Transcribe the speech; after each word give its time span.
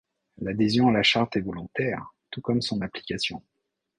L'adhésion 0.39 0.87
à 0.89 0.91
la 0.91 1.03
charte 1.03 1.37
est 1.37 1.41
volontaire, 1.41 2.15
tout 2.31 2.41
comme 2.41 2.63
son 2.63 2.81
application. 2.81 3.43